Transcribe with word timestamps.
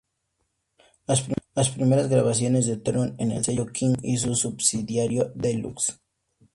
Las 1.53 1.69
primeras 1.69 2.09
grabaciones 2.09 2.65
de 2.65 2.77
Taylor 2.77 3.09
fueron 3.09 3.15
en 3.19 3.37
el 3.37 3.43
sello 3.45 3.67
King 3.67 3.93
y 4.01 4.17
su 4.17 4.33
subsidiario 4.33 5.31
DeLuxe. 5.35 5.99